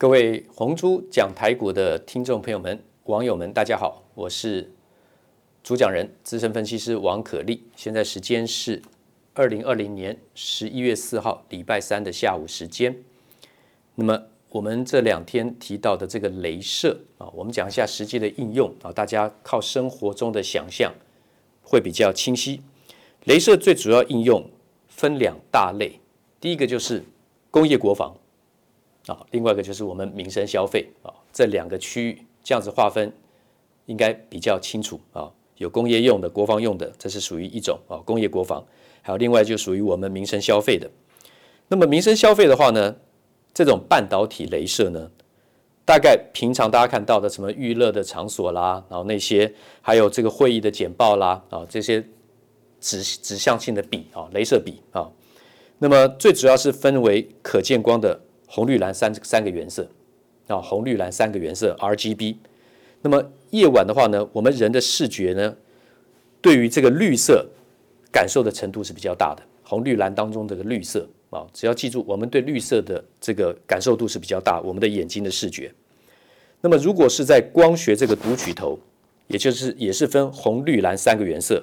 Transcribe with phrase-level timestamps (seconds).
[0.00, 4.70] 各位红猪讲台股的听众朋友们、网友们，大家好，我是
[5.64, 7.64] 主讲人资深分析师王可立。
[7.74, 8.80] 现在时间是
[9.34, 12.96] 二零二零年十一月四号礼拜三的下午时间。
[13.96, 20.94] 那么我们这两天提到的这个镭射啊，我们讲一下实际的应用啊，大家靠生活中的想象
[21.60, 22.62] 会比较清晰。
[23.24, 24.48] 镭射最主要应用
[24.86, 25.98] 分两大类，
[26.40, 27.02] 第一个就是
[27.50, 28.16] 工业国防。
[29.08, 33.10] 啊，另外一个就是我们民生消费啊，这两个区域这样子划分
[33.86, 35.32] 应该比较清楚啊。
[35.56, 38.62] 有工业用的、国防用的，这是属于一种啊，工业国防；
[39.02, 40.88] 还有另外就属于我们民生消费的。
[41.66, 42.94] 那么民生消费的话呢，
[43.52, 45.10] 这种半导体镭射呢，
[45.84, 52.04] 大概平常大家看到的什么娱乐的场所啦，然后那些还有这个会议的简报啦啊，这些
[52.78, 55.10] 指指向性的笔啊，镭射笔啊，
[55.78, 58.20] 那么最主要是分为可见光的。
[58.48, 59.88] 红绿蓝三三个原色
[60.48, 62.36] 啊，红绿蓝三个原色 RGB。
[63.02, 65.54] 那么夜晚的话呢，我们人的视觉呢，
[66.40, 67.46] 对于这个绿色
[68.10, 69.42] 感受的程度是比较大的。
[69.62, 75.70] 红绿蓝当中这个绿色啊，只要记住，我们对绿色的这个感受度是比较大，我们的眼睛的视觉。
[76.62, 78.78] 那么如果是在光学这个读取头，
[79.26, 81.62] 也就是也是分红绿蓝三个原色，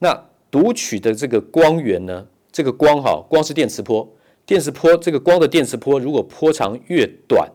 [0.00, 4.12] 那读取的这个光源呢，这个光哈，光是电磁波。
[4.48, 7.46] 电磁波这个光的电磁波，如果波长越短，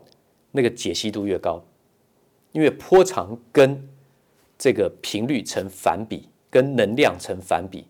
[0.52, 1.60] 那个解析度越高，
[2.52, 3.84] 因为波长跟
[4.56, 7.84] 这个频率成反比，跟能量成反比。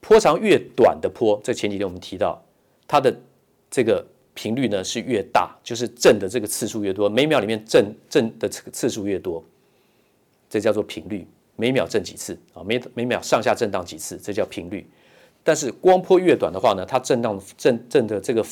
[0.00, 2.44] 波长越短的波，这前几天我们提到，
[2.88, 3.16] 它的
[3.70, 9.40] 这个频率呢是越大，就是震的这个次数越多，每秒里面震震的次次数越多，
[10.50, 11.24] 这叫做频率。
[11.54, 12.62] 每秒震几次啊？
[12.64, 14.84] 每每秒上下震荡几次，这叫频率。
[15.48, 18.44] 但是光波越短的话呢，它震荡震震的这个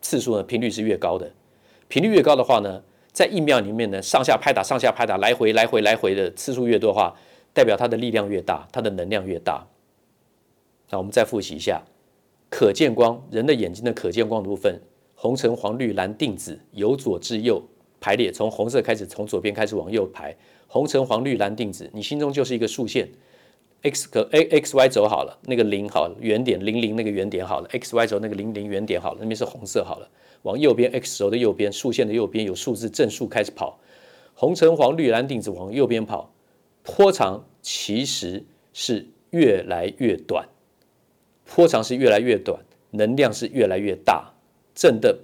[0.00, 1.30] 次数呢，频率是越高的。
[1.86, 2.82] 频率越高的话呢，
[3.12, 7.14] 在一秒里面呢，上下拍打、上下拍打、来回来回来回的次数越多的话，
[7.52, 9.64] 代表它的力量越大，它的能量越大。
[10.90, 11.80] 那我们再复习一下，
[12.50, 14.82] 可见光，人的眼睛的可见光的部分，
[15.14, 17.62] 红橙黄绿蓝靛紫，由左至右
[18.00, 20.34] 排列，从红色开始，从左边开始往右排，
[20.66, 23.08] 红橙黄绿蓝靛紫，你心中就是一个竖线。
[23.84, 30.08] X 可 a x y 轴好了，那个零好了，原点零零那个原点好了，x y 轴那个零零原点好了，那边是红色好了。
[30.40, 33.78] 往右边 x 轴的右边，竖线的右边有数字正数开始跑，
[34.34, 36.32] 红橙黄绿蓝靛紫往右边跑，
[36.82, 40.48] 波长其实是越来越短，
[41.44, 44.32] 波长是越来越短，能量是越来越大，
[44.74, 45.18] 正的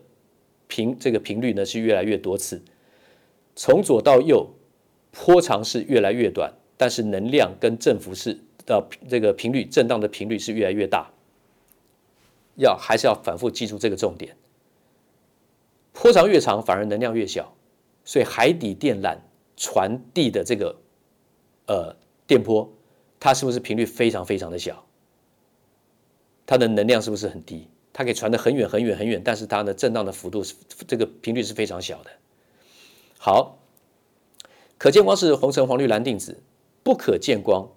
[0.69, 2.62] 频这个频率呢是越来越多次，
[3.56, 4.50] 从左到右，
[5.12, 8.38] 波长是越来越短，但是能量跟振幅是。
[8.70, 11.10] 到这个频率震荡的频率是越来越大，
[12.54, 14.36] 要还是要反复记住这个重点。
[15.92, 17.53] 波长越长，反而能量越小，
[18.04, 19.19] 所以海底电缆
[19.56, 20.76] 传递的这个
[21.66, 21.97] 呃
[22.28, 22.72] 电波，
[23.19, 24.87] 它是不是频率非常非常的小？
[26.47, 27.69] 它的能量是不是很低？
[27.92, 30.54] 它可以传得很远很远很远，但是它的震荡的幅度是
[30.87, 32.10] 这个频率是非常小的。
[33.19, 33.58] 好，
[34.78, 36.41] 可见光是红橙黄绿蓝靛紫，
[36.84, 37.69] 不可见光。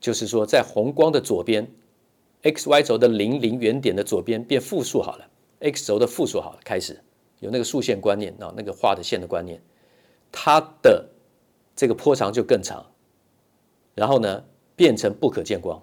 [0.00, 1.70] 就是说，在红光的左边
[2.42, 5.28] ，x y 轴的零零原点的左边变负数好了
[5.60, 6.98] ，x 轴的负数好了，开始
[7.40, 9.60] 有那个竖线观念啊，那个画的线的观念，
[10.32, 11.10] 它的
[11.76, 12.86] 这个波长就更长，
[13.94, 14.44] 然后呢
[14.74, 15.82] 变成不可见光。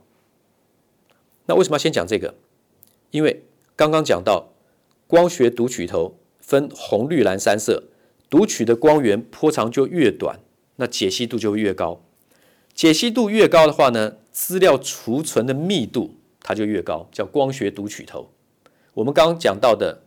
[1.46, 2.34] 那为什么要先讲这个？
[3.12, 3.44] 因为
[3.76, 4.50] 刚刚讲到
[5.06, 7.84] 光学读取头分红绿蓝三色，
[8.30, 10.40] 读取的光源波长就越短，
[10.78, 12.02] 那解析度就越高。
[12.78, 18.30] 解析度越高的话呢，资料储存的密度它就越高，叫光学读取头。
[18.94, 20.04] 我们刚刚讲到的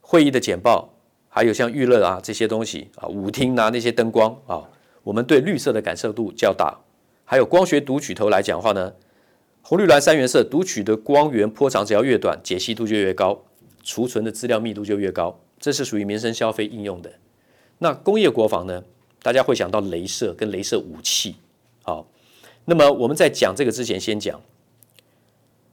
[0.00, 0.94] 会议的简报，
[1.28, 4.70] 还有像娱乐啊这些东西啊，舞厅啊那些灯光啊，
[5.02, 6.78] 我们对绿色的感受度较大。
[7.24, 8.92] 还有光学读取头来讲的话呢，
[9.62, 13.42] 红绿蓝三原色读取的光源波长只要越短，解析度就越高，
[13.82, 15.40] 储存的资料密度就越高。
[15.58, 17.14] 这是属于民生消费应用的。
[17.78, 18.84] 那工业国防呢？
[19.26, 21.34] 大家会想到镭射跟镭射武器，
[21.82, 22.06] 好，
[22.64, 24.40] 那么我们在讲这个之前，先讲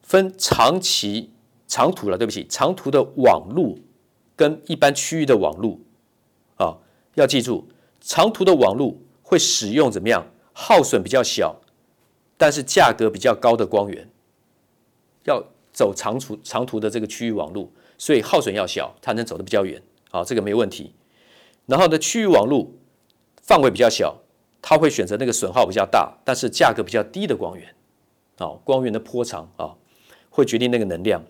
[0.02, 1.30] 分长期
[1.68, 3.78] 长途了，对不起，长途的网路
[4.36, 5.82] 跟一般区域的网路
[6.56, 6.80] 啊，
[7.14, 7.68] 要记住，
[8.02, 11.62] 长途的网路会使用怎么样，耗损比较小，
[12.36, 14.10] 但是价格比较高的光源，
[15.26, 19.80] 要走长途长途的这个区域网路，所以耗损要小，它能走得比较远，
[20.10, 20.96] 好，这个没问题。
[21.68, 22.80] 然后呢，区域网路。
[23.44, 24.18] 范围比较小，
[24.62, 27.68] 它会选择那个损耗比较大，但是价格比较低的光源，
[28.38, 29.75] 啊，光源的波长啊，
[30.30, 31.22] 会决定那个能量。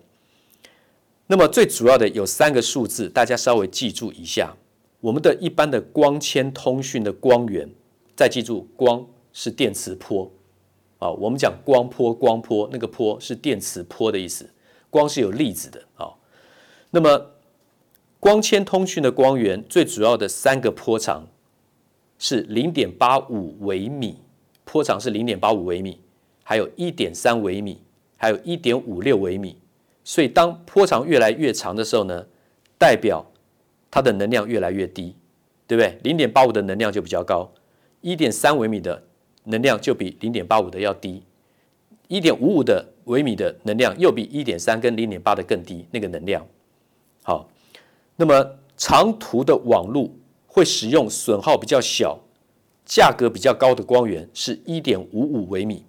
[1.26, 4.56] 那么最主要的有三个数字，大家稍微记住一下。
[5.00, 7.68] 我们的一般的光纤通讯的光源，
[8.16, 10.30] 再记住光是电磁波
[10.98, 14.48] 啊，我们讲光波，光波那个波是电磁波的意思，
[14.88, 16.14] 光是有粒子的啊。
[16.90, 17.32] 那么
[18.20, 21.26] 光纤通讯的光源最主要的三个波长
[22.24, 24.16] 是零点八五微米，
[24.64, 26.00] 波长是零点八五微米，
[26.42, 27.82] 还有一点三微米，
[28.16, 29.58] 还有一点五六微米。
[30.04, 32.24] 所以当波长越来越长的时候呢，
[32.78, 33.22] 代表
[33.90, 35.14] 它的能量越来越低，
[35.66, 35.98] 对不对？
[36.02, 37.52] 零点八五的能量就比较高，
[38.00, 39.02] 一点三微米的
[39.44, 41.22] 能量就比零点八五的要低，
[42.08, 46.46] 一点五五的微米的能量又比一点三跟零点八的更低，那个能量。
[47.22, 47.50] 好，
[48.16, 50.18] 那么长途的网路
[50.54, 52.20] 会使用损耗比较小、
[52.86, 55.84] 价格比较高的光源，是一点五五微米，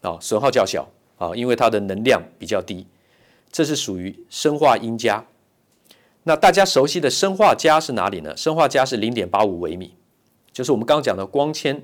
[0.00, 0.88] 啊，损耗较小
[1.18, 2.84] 啊，因为它的能量比较低，
[3.52, 5.24] 这是属于砷化銦加。
[6.24, 8.34] 那大家熟悉的砷化镓是哪里呢？
[8.34, 9.94] 砷化镓是零点八五微米，
[10.52, 11.80] 就是我们刚刚讲的光纤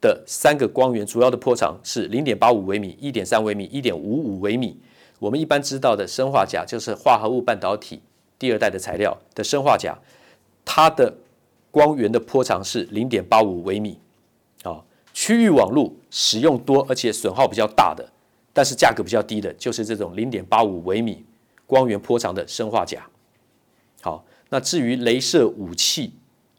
[0.00, 4.80] 的三个光源，主要的波长是零点八五微米、一点三微米、一点五五微米。
[5.20, 8.02] 我们一般知道的砷化镓就是化合物半导体
[8.36, 9.96] 第二代的材料的砷化镓，
[10.72, 11.12] 它的
[11.72, 13.98] 光源的波长是零点八五微米。
[14.62, 14.80] 啊，
[15.12, 18.08] 区域网络使用多而且损耗比较大的，
[18.52, 21.24] 但是价格比较低的，就是这种零点八五微米
[21.66, 23.02] 光源波长的砷化镓。
[24.00, 26.12] 好，那至于镭射武器，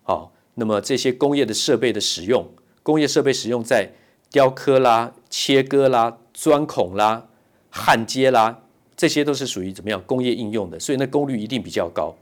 [0.04, 2.46] 好，那么这些工业的设备的使用，
[2.84, 3.92] 工业设备使用在
[4.30, 7.30] 雕刻啦、切割啦、钻孔啦、
[7.69, 8.64] 焊接啦，
[8.98, 12.14] 这些都是属于怎么样工业应用的，所以那功率一定比较高，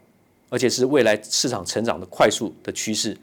[0.50, 3.16] 而且是未来市场成长的快速的趋势。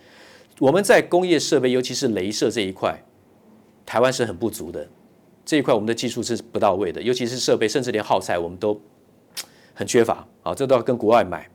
[0.59, 2.99] 我们在工业设备，尤其是镭射这一块，
[3.85, 4.89] 台湾是很不足的，
[5.45, 8.81] 这一块我们的技术是不到位的，尤其是设备，甚至连耗材我们都
[9.75, 11.47] 很缺乏，啊，这都要跟国外买。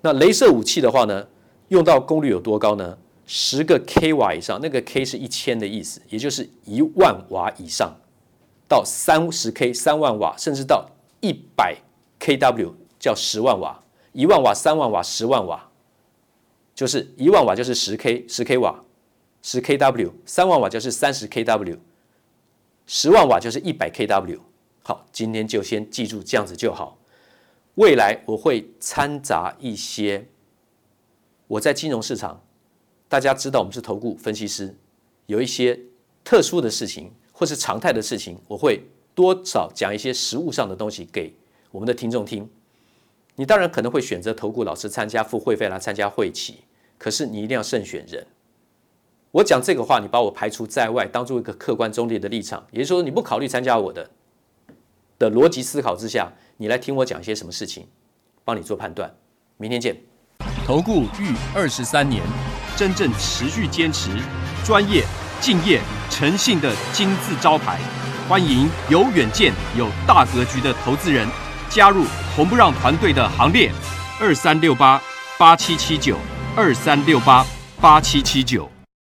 [0.00, 1.26] 那镭射武器的话呢，
[1.68, 2.96] 用到功率有多高呢？
[3.26, 7.94] 十个 k 瓦以上，那个 k 是一千的意思，也就是一万瓦以上，
[8.68, 10.88] 到三十 k 三万瓦，甚至到
[11.20, 11.76] 一百
[12.18, 13.80] kW 叫十万瓦，
[14.12, 15.70] 一万瓦、三万瓦、十万瓦，
[16.74, 18.82] 就是一万瓦就是十 k 十 k 瓦，
[19.42, 21.78] 十 kW，三万瓦就是三十 kW，
[22.86, 24.40] 十万瓦就是一百 kW。
[24.82, 26.98] 好，今天就先记住这样子就好。
[27.76, 30.26] 未来我会掺杂一些
[31.46, 32.42] 我在金融市场，
[33.08, 34.74] 大家知道我们是投顾分析师，
[35.26, 35.78] 有一些
[36.24, 38.82] 特殊的事情或是常态的事情，我会
[39.14, 41.32] 多少讲一些实物上的东西给
[41.70, 42.50] 我们的听众听。
[43.40, 46.56] 你当然可能会选择投顾老师参加付会费来参加会期，
[46.98, 48.26] 可是你一定要慎选人。
[49.30, 54.10] 我讲这个话，你把我排除在外，当做一个客观中立的立场，也就是说你不考虑参加我的
[55.18, 56.30] 的逻辑思考之下。
[56.58, 57.86] 你来听我讲一些什么事情，
[58.44, 59.10] 帮你做判断。
[59.56, 59.96] 明天见。
[60.66, 62.22] 投顾逾二十三年，
[62.76, 64.10] 真正持续坚持、
[64.66, 65.02] 专业、
[65.40, 67.80] 敬业、诚信的金字招牌。
[68.28, 71.26] 欢迎有远见、有大格局的投资人
[71.70, 72.04] 加入
[72.40, 73.70] 红不让团队的行列。
[74.18, 74.98] 二三六八
[75.38, 76.16] 八七七九，
[76.56, 77.44] 二三六八
[77.82, 78.79] 八七七九。